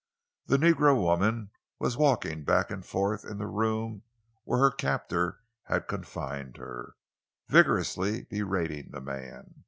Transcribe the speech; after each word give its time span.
The 0.47 0.57
negro 0.57 0.99
woman 0.99 1.51
was 1.77 1.95
walking 1.95 2.43
back 2.43 2.71
and 2.71 2.83
forth 2.83 3.23
in 3.23 3.37
the 3.37 3.45
room 3.45 4.01
where 4.45 4.57
her 4.57 4.71
captor 4.71 5.41
had 5.65 5.87
confined 5.87 6.57
her, 6.57 6.95
vigorously 7.49 8.23
berating 8.23 8.89
the 8.89 9.01
man. 9.01 9.57